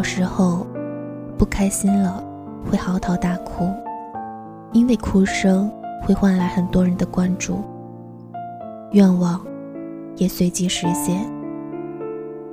[0.00, 0.66] 小时候，
[1.36, 2.24] 不开心了
[2.64, 3.70] 会嚎啕大哭，
[4.72, 5.70] 因为哭声
[6.02, 7.62] 会换来很多人的关注，
[8.92, 9.38] 愿望
[10.16, 11.30] 也随即实现。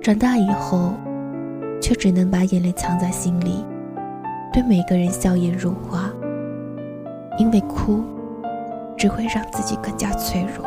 [0.00, 0.94] 长大以后，
[1.82, 3.62] 却只能把眼泪藏在心里，
[4.50, 6.10] 对每个人笑颜如花，
[7.36, 8.02] 因为哭
[8.96, 10.64] 只会让自己更加脆弱。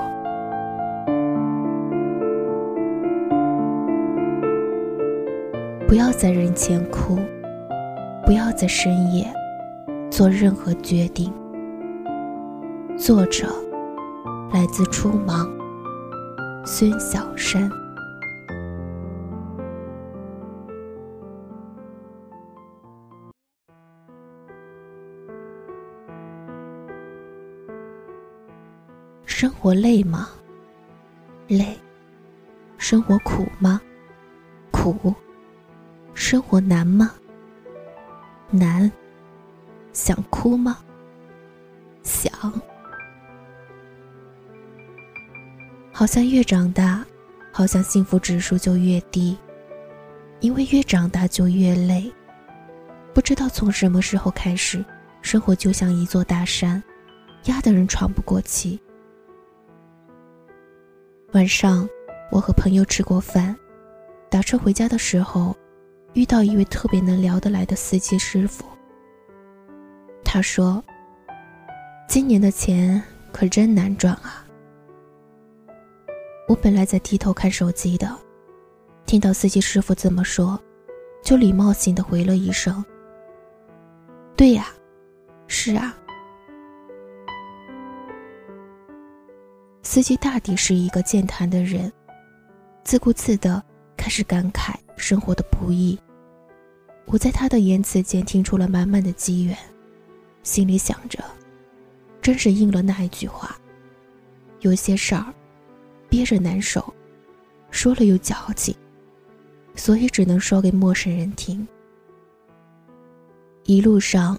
[5.87, 7.17] 不要在人前哭，
[8.25, 9.25] 不要在深夜
[10.11, 11.33] 做任何决定。
[12.97, 13.47] 作者
[14.51, 15.49] 来自初芒，
[16.65, 17.71] 孙小山。
[29.25, 30.27] 生活累吗？
[31.47, 31.77] 累。
[32.77, 33.79] 生活苦吗？
[34.69, 35.15] 苦。
[36.29, 37.13] 生活难吗？
[38.51, 38.91] 难。
[39.93, 40.79] 想哭吗？
[42.03, 42.29] 想。
[45.93, 47.05] 好像越长大，
[47.49, 49.37] 好像幸福指数就越低，
[50.41, 52.11] 因为越长大就越累。
[53.13, 54.83] 不知道从什么时候开始，
[55.21, 56.83] 生活就像一座大山，
[57.45, 58.77] 压得人喘不过气。
[61.31, 61.87] 晚上，
[62.33, 63.55] 我和朋友吃过饭，
[64.29, 65.55] 打车回家的时候。
[66.17, 68.65] 遇到一位特别能聊得来的司机师傅。
[70.25, 70.83] 他说
[72.09, 72.99] ：“今年的钱
[73.31, 74.43] 可真难赚啊！”
[76.49, 78.17] 我本来在低头看手机的，
[79.05, 80.59] 听到司机师傅这么说，
[81.21, 82.83] 就礼貌性的回了一声
[84.35, 84.69] ：“对呀，
[85.45, 85.95] 是啊。”
[89.85, 91.93] 司机大抵是一个健谈的人，
[92.83, 93.63] 自顾自的
[93.95, 95.95] 开始感慨生活的不易。
[97.07, 99.57] 我在他的言辞间听出了满满的机缘，
[100.43, 101.23] 心里想着，
[102.21, 103.57] 真是应了那一句话：
[104.59, 105.33] 有些事儿
[106.09, 106.93] 憋着难受，
[107.71, 108.75] 说了又矫情，
[109.73, 111.65] 所以只能说给陌生人听。
[113.63, 114.37] 一路上，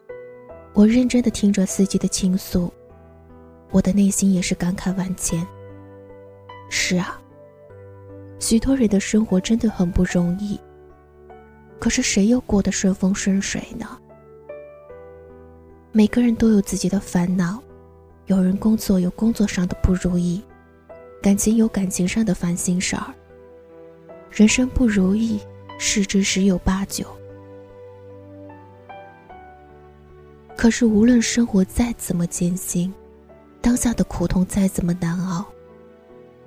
[0.75, 2.71] 我认真的听着司机的倾诉，
[3.71, 5.45] 我的内心也是感慨万千。
[6.69, 7.19] 是啊，
[8.39, 10.61] 许多人的生活真的很不容易。
[11.78, 13.87] 可是谁又过得顺风顺水呢？
[15.93, 17.62] 每个人都有自己的烦恼，
[18.27, 20.43] 有人工作有工作上的不如意，
[21.22, 23.15] 感情有感情上的烦心事儿。
[24.31, 25.41] 人生不如意，
[25.78, 27.06] 十之十有八九。
[30.56, 32.93] 可是无论生活再怎么艰辛，
[33.61, 35.47] 当下的苦痛再怎么难熬，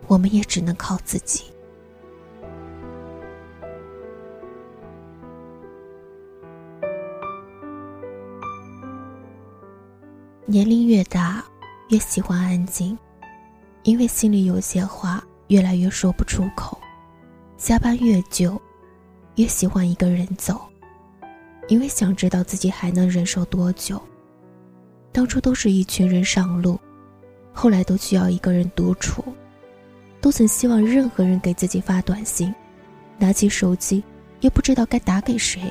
[0.08, 1.46] 我们也只能靠自己。
[10.52, 11.42] 年龄越大，
[11.92, 12.98] 越喜欢安静，
[13.84, 16.78] 因为心里有些话越来越说不出口。
[17.56, 18.62] 加班越久，
[19.36, 20.60] 越喜欢一个人走，
[21.70, 23.98] 因为想知道自己还能忍受多久。
[25.14, 26.78] 当初都是一群人上路，
[27.54, 29.24] 后来都需要一个人独处，
[30.20, 32.54] 都曾希望任何人给自己发短信，
[33.18, 34.04] 拿起手机
[34.42, 35.62] 又不知道该打给谁。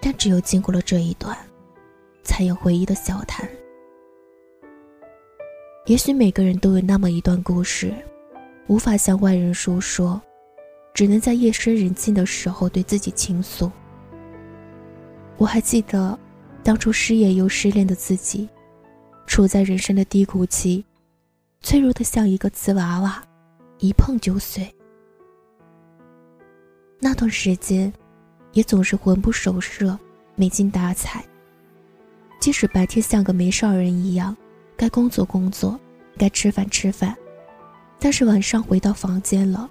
[0.00, 1.36] 但只有经过了这一段。
[2.24, 3.48] 才有回忆的小谈。
[5.86, 7.94] 也许每个人都有那么一段故事，
[8.66, 10.20] 无法向外人诉说，
[10.94, 13.70] 只能在夜深人静的时候对自己倾诉。
[15.36, 16.18] 我还记得，
[16.62, 18.48] 当初失业又失恋的自己，
[19.26, 20.82] 处在人生的低谷期，
[21.60, 23.22] 脆弱的像一个瓷娃娃，
[23.78, 24.74] 一碰就碎。
[26.98, 27.92] 那段时间，
[28.52, 29.98] 也总是魂不守舍，
[30.34, 31.22] 没精打采。
[32.44, 34.36] 即使白天像个没事人一样，
[34.76, 35.80] 该工作工作，
[36.18, 37.16] 该吃饭吃饭，
[37.98, 39.66] 但是晚上回到房间了，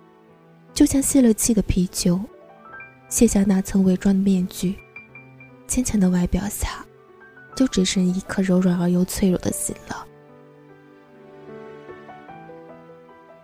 [0.74, 2.20] 就像泄了气的皮球，
[3.10, 4.76] 卸下那层伪装的面具，
[5.68, 6.84] 坚强的外表下，
[7.56, 10.08] 就只剩一颗柔软而又脆弱的心了。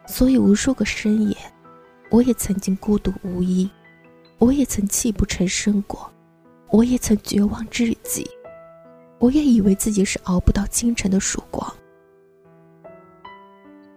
[0.08, 1.38] 所以无数个深夜，
[2.10, 3.70] 我也曾经孤独无依，
[4.40, 6.12] 我也曾泣不成声过，
[6.72, 8.28] 我也曾绝望至极。
[9.20, 11.72] 我也以为自己是熬不到清晨的曙光，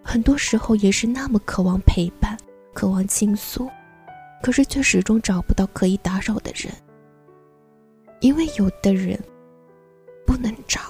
[0.02, 2.36] 很多时候也是那么渴望陪伴，
[2.74, 3.70] 渴望倾诉，
[4.42, 6.74] 可是却始终找不到可以打扰的人，
[8.20, 9.16] 因为有的人
[10.26, 10.80] 不能找，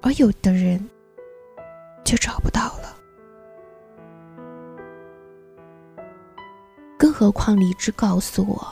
[0.00, 0.82] 而有的人
[2.04, 2.96] 却找不到了。
[6.96, 8.66] 更何况理智告诉我，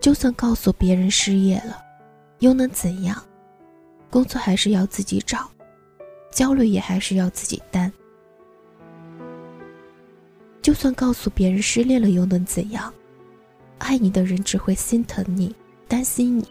[0.00, 1.78] 就算告诉别人失业了，
[2.40, 3.24] 又能怎样？
[4.14, 5.50] 工作还是要自己找，
[6.30, 7.92] 焦虑也还是要自己担。
[10.62, 12.94] 就算告诉别人失恋了，又能怎样？
[13.78, 15.52] 爱你的人只会心疼你、
[15.88, 16.44] 担心你；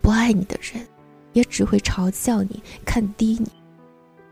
[0.00, 0.82] 不爱你的人，
[1.34, 3.52] 也只会嘲笑你、看低你。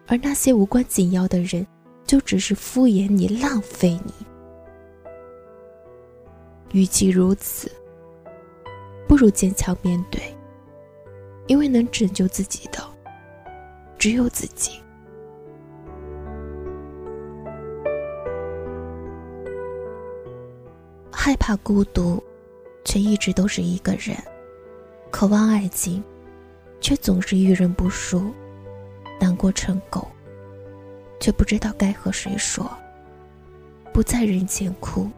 [0.06, 1.66] 而那些无关紧要的人，
[2.06, 4.14] 就只是敷衍你、浪费你。
[6.72, 7.70] 与其如此。
[9.06, 10.34] 不如坚强面对，
[11.50, 12.78] 因为能拯救自己的
[13.98, 14.80] 只有自己。
[21.10, 22.22] 害怕孤独，
[22.84, 24.16] 却一直都是一个人；
[25.10, 26.00] 渴望爱情，
[26.80, 28.32] 却总是遇人不淑；
[29.20, 30.06] 难过成狗，
[31.18, 32.64] 却不知道该和谁说；
[33.92, 35.10] 不在人前哭，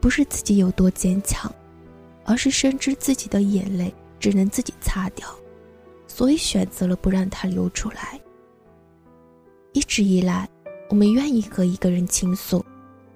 [0.00, 1.52] 不是自己有多坚强。
[2.24, 5.26] 而是深知自己的眼泪只能自己擦掉，
[6.12, 8.20] 所以选择了不让它流出来。
[9.72, 10.46] 一直以来，
[10.88, 12.66] 我们愿意和一个人倾诉，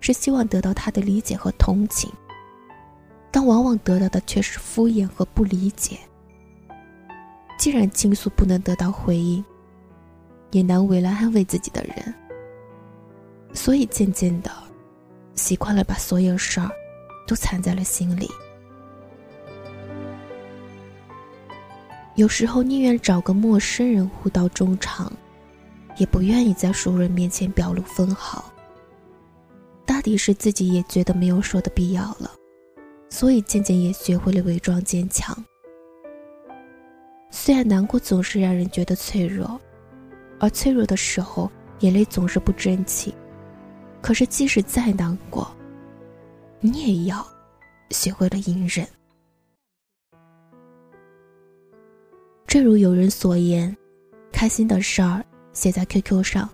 [0.01, 2.09] 是希望得到他的理解和同情，
[3.33, 5.99] 但往往得到的却是敷衍和不理解。
[7.59, 9.45] 既然倾诉不能得到回应，
[10.53, 12.15] 也难为了安慰自己的人，
[13.53, 14.53] 所以渐渐的，
[15.35, 16.71] 习惯了把所有事儿
[17.27, 18.31] 都藏在了心里。
[22.17, 25.13] 有时候宁愿找个陌生人互道衷肠，
[25.97, 28.45] 也不愿意在熟人面前表露分毫。
[29.85, 32.31] 大抵是自己也觉得没有说的必要了，
[33.11, 35.37] 所以渐渐也学会了伪装坚强。
[37.31, 39.61] 虽然难过总是让人觉得脆弱，
[40.39, 41.51] 而脆弱的时候
[41.81, 43.13] 眼泪总是不争气，
[44.01, 45.53] 可是即使再难过，
[46.61, 47.27] 你也要
[47.91, 48.87] 学会了隐忍。
[52.55, 53.77] 正如有人所言，
[54.31, 56.49] 开心的事儿写在 QQ 上，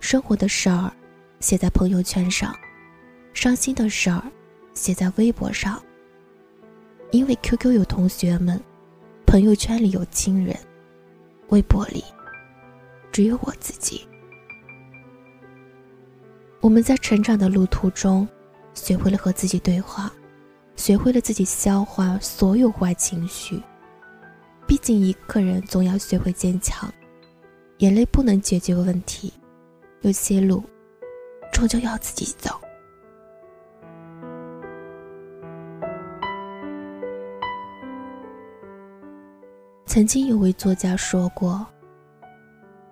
[0.00, 0.90] 生活的事儿
[1.38, 2.50] 写在朋友圈上，
[3.34, 4.22] 伤心的事儿
[4.72, 5.78] 写在微博上。
[7.10, 8.58] 因为 QQ 有同学们，
[9.26, 10.56] 朋友圈里有亲人，
[11.48, 12.02] 微博里
[13.12, 14.00] 只有我自己。
[16.62, 18.26] 我们在成长的路途中，
[18.72, 20.10] 学会了和自己对话，
[20.74, 23.60] 学会了自己消化所有坏情绪。
[24.66, 26.92] 毕竟，一个人总要学会坚强。
[27.78, 29.32] 眼泪不能解决问题，
[30.02, 30.62] 有些路
[31.52, 32.58] 终究要自己走。
[39.86, 41.66] 曾经有位作家说过：“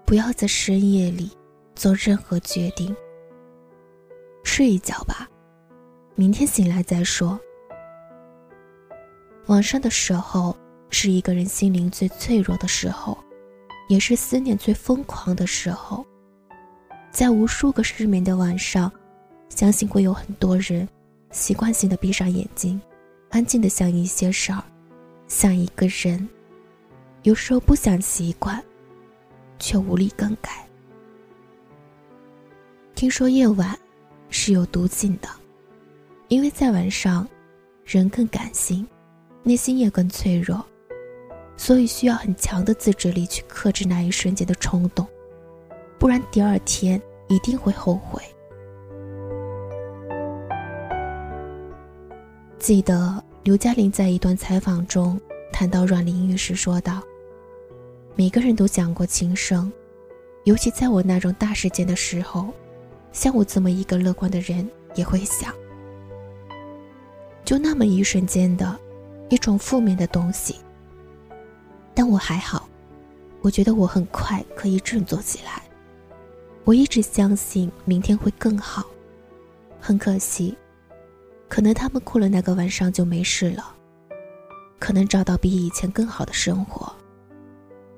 [0.04, 1.30] 不要在深夜里
[1.74, 2.94] 做任何决定，
[4.42, 5.28] 睡一觉吧，
[6.16, 7.38] 明天醒来再说。”
[9.46, 10.56] 晚上的时候。
[10.92, 13.18] 是一个人心灵最脆弱的时候，
[13.88, 16.06] 也是思念最疯狂的时候。
[17.10, 18.92] 在无数个失眠的晚上，
[19.48, 20.88] 相信会有很多人
[21.30, 22.80] 习惯性的闭上眼睛，
[23.30, 24.62] 安静的想一些事儿，
[25.26, 26.28] 想一个人。
[27.22, 28.62] 有时候不想习惯，
[29.58, 30.66] 却无力更改。
[32.94, 33.78] 听说夜晚
[34.28, 35.28] 是有毒性的，
[36.28, 37.26] 因为在晚上，
[37.84, 38.86] 人更感性，
[39.42, 40.64] 内心也更脆弱。
[41.56, 45.06] 所以需要很强的自制力去克制那一瞬间的冲动，
[45.98, 48.20] 不然第二天一定会后悔。
[52.58, 55.20] 记得刘嘉玲在一段采访中
[55.52, 57.02] 谈到阮玲玉时说道
[58.16, 59.72] ：“每个人都讲过轻生，
[60.44, 62.48] 尤其在我那种大事件的时候，
[63.12, 65.54] 像我这么一个乐观的人也会想，
[67.44, 68.78] 就那么一瞬间的
[69.28, 70.56] 一种负面的东西。”
[71.94, 72.68] 但我还好，
[73.40, 75.62] 我觉得我很快可以振作起来。
[76.64, 78.84] 我一直相信明天会更好。
[79.80, 80.56] 很可惜，
[81.48, 83.74] 可能他们过了那个晚上就没事了，
[84.78, 86.94] 可能找到比以前更好的生活，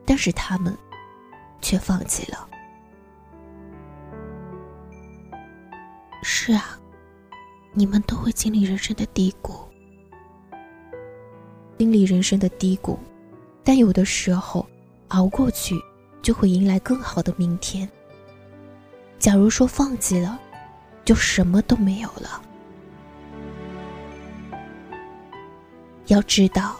[0.06, 0.74] 但是他们
[1.60, 2.48] 却放弃了。
[6.22, 6.80] 是啊，
[7.74, 9.52] 你们都会经历人生的低谷，
[11.76, 12.98] 经历人生的低谷。
[13.64, 14.66] 但有的时候，
[15.08, 15.74] 熬过去，
[16.20, 17.88] 就会迎来更好的明天。
[19.18, 20.38] 假如说放弃了，
[21.04, 22.42] 就什么都没有了。
[26.08, 26.76] 要知道，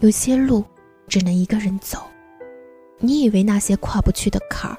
[0.00, 0.62] 有些路
[1.08, 2.02] 只能一个人走。
[2.98, 4.76] 你以为那些跨不去的坎儿，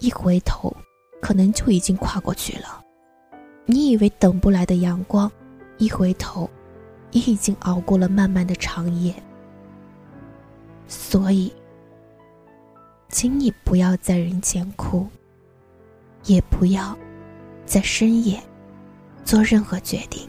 [0.00, 0.76] 一回头，
[1.20, 2.84] 可能就已经跨过去了。
[3.66, 5.30] 你以为等不来的阳光，
[5.78, 6.50] 一回头，
[7.12, 9.14] 也已经熬过了漫漫的长夜，
[10.90, 11.52] 所以，
[13.08, 15.06] 请你不要在人前哭，
[16.24, 16.98] 也不要
[17.64, 18.42] 在深夜
[19.24, 20.28] 做任何决定。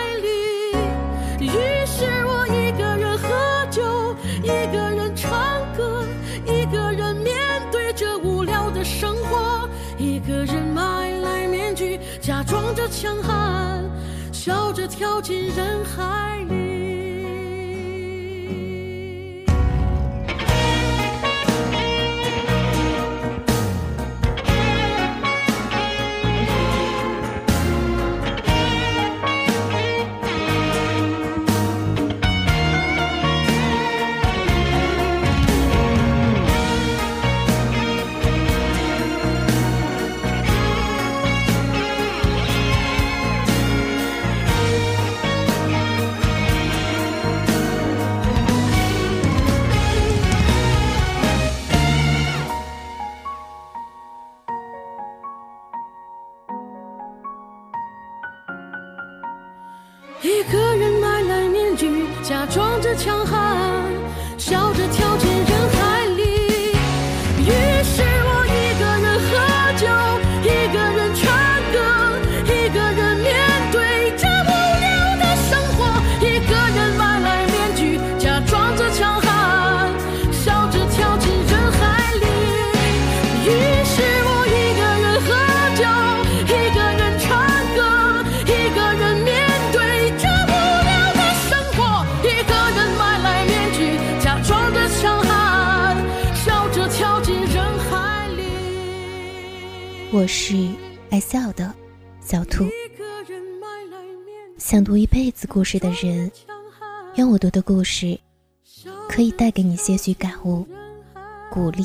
[13.01, 13.83] 强悍，
[14.31, 16.70] 笑着跳进人海里。
[60.23, 63.57] 一个人买来面具，假装着强悍，
[64.37, 65.25] 笑着跳着
[100.21, 100.69] 我是
[101.09, 101.73] 爱笑的
[102.19, 102.63] 小兔，
[104.55, 106.31] 想读一辈子故事的人，
[107.15, 108.19] 愿我读的故事
[109.09, 110.63] 可以带给你些许感悟、
[111.49, 111.83] 鼓励、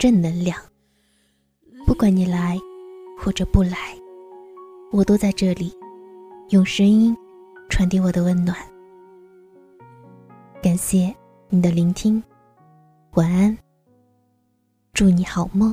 [0.00, 0.58] 正能量。
[1.86, 2.58] 不管你来
[3.16, 3.96] 或者不来，
[4.90, 5.72] 我都在这里，
[6.48, 7.16] 用声音
[7.70, 8.58] 传递我的温暖。
[10.60, 11.14] 感谢
[11.48, 12.20] 你的聆听，
[13.12, 13.56] 晚安，
[14.92, 15.72] 祝你好梦。